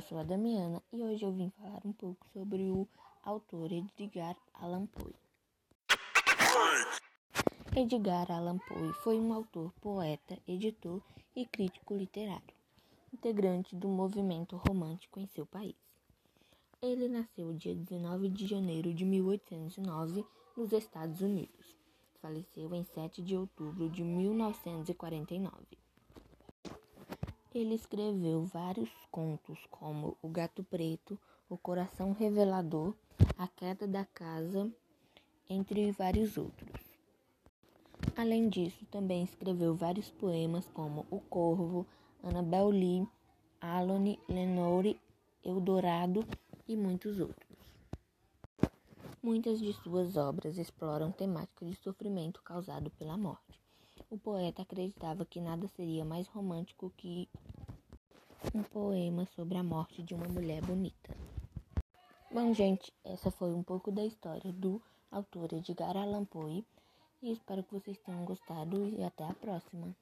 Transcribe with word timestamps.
eu 0.00 0.02
sou 0.02 0.18
a 0.18 0.22
Damiana 0.22 0.82
e 0.90 1.02
hoje 1.02 1.26
eu 1.26 1.30
vim 1.30 1.50
falar 1.50 1.82
um 1.84 1.92
pouco 1.92 2.26
sobre 2.32 2.70
o 2.70 2.88
autor 3.22 3.70
Edgar 3.70 4.34
Allan 4.54 4.86
Poe. 4.86 5.14
Edgar 7.76 8.32
Allan 8.32 8.56
Poe 8.66 8.94
foi 9.02 9.20
um 9.20 9.30
autor, 9.34 9.70
poeta, 9.78 10.38
editor 10.48 11.02
e 11.36 11.44
crítico 11.44 11.94
literário, 11.94 12.54
integrante 13.12 13.76
do 13.76 13.88
movimento 13.88 14.56
romântico 14.56 15.20
em 15.20 15.26
seu 15.26 15.44
país. 15.44 15.76
Ele 16.80 17.06
nasceu 17.06 17.52
dia 17.52 17.74
19 17.74 18.30
de 18.30 18.46
janeiro 18.46 18.94
de 18.94 19.04
1809 19.04 20.24
nos 20.56 20.72
Estados 20.72 21.20
Unidos. 21.20 21.76
Faleceu 22.22 22.74
em 22.74 22.84
7 22.84 23.20
de 23.20 23.36
outubro 23.36 23.90
de 23.90 24.02
1949. 24.02 25.89
Ele 27.52 27.74
escreveu 27.74 28.44
vários 28.44 28.88
contos, 29.10 29.58
como 29.68 30.16
O 30.22 30.28
Gato 30.28 30.62
Preto, 30.62 31.18
O 31.48 31.58
Coração 31.58 32.12
Revelador, 32.12 32.94
A 33.36 33.48
Queda 33.48 33.88
da 33.88 34.04
Casa, 34.04 34.72
entre 35.48 35.90
vários 35.90 36.38
outros. 36.38 36.70
Além 38.16 38.48
disso, 38.48 38.86
também 38.86 39.24
escreveu 39.24 39.74
vários 39.74 40.10
poemas 40.12 40.68
como 40.68 41.04
O 41.10 41.18
Corvo, 41.20 41.84
Annabel 42.22 42.70
Lee, 42.70 43.08
Alone, 43.60 44.20
Lenore, 44.28 45.00
Eldorado 45.44 46.24
e 46.68 46.76
muitos 46.76 47.18
outros. 47.18 47.58
Muitas 49.20 49.58
de 49.58 49.72
suas 49.72 50.16
obras 50.16 50.56
exploram 50.56 51.10
temáticas 51.10 51.68
de 51.68 51.74
sofrimento 51.74 52.40
causado 52.42 52.90
pela 52.90 53.16
morte. 53.16 53.59
O 54.10 54.18
poeta 54.18 54.62
acreditava 54.62 55.24
que 55.24 55.40
nada 55.40 55.68
seria 55.68 56.04
mais 56.04 56.26
romântico 56.26 56.92
que 56.96 57.28
um 58.52 58.62
poema 58.64 59.24
sobre 59.36 59.56
a 59.56 59.62
morte 59.62 60.02
de 60.02 60.14
uma 60.14 60.26
mulher 60.26 60.60
bonita. 60.62 61.16
Bom, 62.28 62.52
gente, 62.52 62.92
essa 63.04 63.30
foi 63.30 63.54
um 63.54 63.62
pouco 63.62 63.92
da 63.92 64.04
história 64.04 64.52
do 64.52 64.82
autor 65.12 65.52
Edgar 65.52 65.96
Allan 65.96 66.24
Poe 66.24 66.66
e 67.22 67.30
espero 67.30 67.62
que 67.62 67.72
vocês 67.72 67.98
tenham 67.98 68.24
gostado 68.24 68.88
e 68.88 69.00
até 69.04 69.24
a 69.24 69.32
próxima. 69.32 69.94